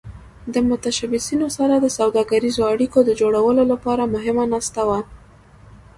[0.53, 4.99] د متشبثینو سره د سوداګریزو اړیکو د جوړولو لپاره مهمه ناسته وه.